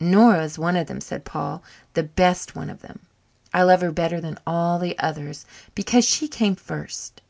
"Nora 0.00 0.42
is 0.42 0.58
one 0.58 0.76
of 0.76 0.86
them," 0.86 0.98
said 1.02 1.26
Paul, 1.26 1.62
"the 1.92 2.02
best 2.02 2.56
one 2.56 2.70
of 2.70 2.80
them. 2.80 3.00
I 3.52 3.62
love 3.64 3.82
her 3.82 3.92
better 3.92 4.18
than 4.18 4.38
all 4.46 4.78
the 4.78 4.98
others 4.98 5.44
because 5.74 6.06
she 6.06 6.26
came 6.26 6.56
first. 6.56 7.20